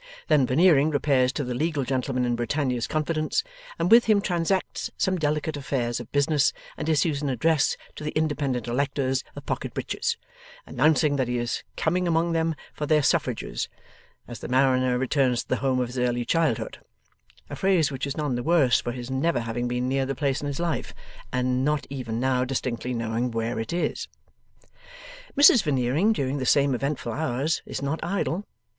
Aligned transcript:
Then 0.29 0.47
Veneering 0.47 0.89
repairs 0.89 1.31
to 1.33 1.43
the 1.43 1.53
legal 1.53 1.83
gentleman 1.83 2.25
in 2.25 2.35
Britannia's 2.35 2.87
confidence, 2.87 3.43
and 3.77 3.91
with 3.91 4.05
him 4.05 4.19
transacts 4.19 4.89
some 4.97 5.19
delicate 5.19 5.55
affairs 5.55 5.99
of 5.99 6.11
business, 6.11 6.53
and 6.75 6.89
issues 6.89 7.21
an 7.21 7.29
address 7.29 7.77
to 7.97 8.03
the 8.03 8.09
independent 8.17 8.67
electors 8.67 9.23
of 9.35 9.45
Pocket 9.45 9.75
Breaches, 9.75 10.17
announcing 10.65 11.17
that 11.17 11.27
he 11.27 11.37
is 11.37 11.63
coming 11.77 12.07
among 12.07 12.31
them 12.31 12.55
for 12.73 12.87
their 12.87 13.03
suffrages, 13.03 13.69
as 14.27 14.39
the 14.39 14.47
mariner 14.47 14.97
returns 14.97 15.43
to 15.43 15.49
the 15.49 15.57
home 15.57 15.79
of 15.79 15.85
his 15.89 15.99
early 15.99 16.25
childhood: 16.25 16.79
a 17.47 17.55
phrase 17.55 17.91
which 17.91 18.07
is 18.07 18.17
none 18.17 18.33
the 18.33 18.41
worse 18.41 18.81
for 18.81 18.93
his 18.93 19.11
never 19.11 19.41
having 19.41 19.67
been 19.67 19.87
near 19.87 20.07
the 20.07 20.15
place 20.15 20.41
in 20.41 20.47
his 20.47 20.59
life, 20.59 20.95
and 21.31 21.63
not 21.63 21.85
even 21.91 22.19
now 22.19 22.43
distinctly 22.43 22.95
knowing 22.95 23.29
where 23.29 23.59
it 23.59 23.71
is. 23.71 24.07
Mrs 25.37 25.61
Veneering, 25.61 26.11
during 26.11 26.39
the 26.39 26.45
same 26.47 26.73
eventful 26.73 27.13
hours, 27.13 27.61
is 27.67 27.83
not 27.83 28.03
idle. 28.03 28.47